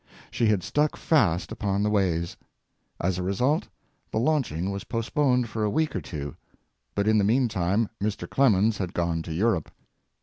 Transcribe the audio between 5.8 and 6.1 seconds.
or